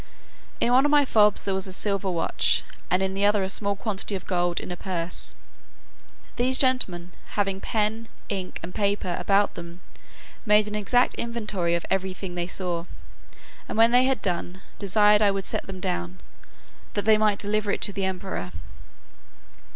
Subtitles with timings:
[0.59, 3.49] In one of my fobs there was a silver watch, and in the other a
[3.49, 5.35] small quantity of gold in a purse.
[6.37, 9.81] These gentlemen, having pen, ink, and paper, about them,
[10.43, 12.85] made an exact inventory of every thing they saw;
[13.69, 16.19] and when they had done, desired I would set them down,
[16.95, 18.53] that they might deliver it to the emperor.